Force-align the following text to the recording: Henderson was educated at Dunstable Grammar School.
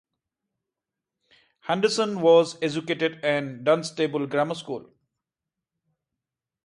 Henderson 1.59 2.21
was 2.21 2.57
educated 2.63 3.23
at 3.23 3.63
Dunstable 3.63 4.25
Grammar 4.25 4.55
School. 4.55 4.89